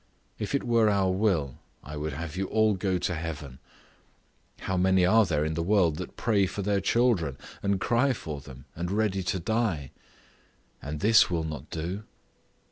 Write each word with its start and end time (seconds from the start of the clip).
If 0.39 0.55
it 0.55 0.63
were 0.63 0.89
our 0.89 1.11
will, 1.11 1.59
I 1.83 1.95
would 1.95 2.13
have 2.13 2.35
you 2.35 2.47
all 2.47 2.73
go 2.73 2.97
to 2.97 3.13
heaven. 3.13 3.59
How 4.61 4.75
many 4.75 5.05
are 5.05 5.27
there 5.27 5.45
in 5.45 5.53
the 5.53 5.61
world 5.61 5.97
that 5.97 6.15
pray 6.17 6.47
for 6.47 6.63
their 6.63 6.81
children, 6.81 7.37
and 7.61 7.79
cry 7.79 8.11
for 8.13 8.41
them, 8.41 8.65
and 8.75 8.89
ready 8.89 9.21
to 9.21 9.37
die; 9.37 9.91
and 10.81 11.01
this 11.01 11.29
will 11.29 11.43
not 11.43 11.69
do? 11.69 12.01